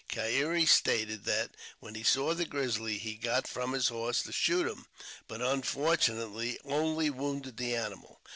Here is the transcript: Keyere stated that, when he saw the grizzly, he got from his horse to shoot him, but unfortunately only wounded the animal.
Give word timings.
Keyere 0.09 0.65
stated 0.67 1.25
that, 1.25 1.51
when 1.79 1.93
he 1.93 2.01
saw 2.01 2.33
the 2.33 2.43
grizzly, 2.47 2.97
he 2.97 3.13
got 3.13 3.47
from 3.47 3.73
his 3.73 3.89
horse 3.89 4.23
to 4.23 4.31
shoot 4.31 4.65
him, 4.67 4.87
but 5.27 5.43
unfortunately 5.43 6.59
only 6.65 7.11
wounded 7.11 7.57
the 7.57 7.75
animal. 7.75 8.19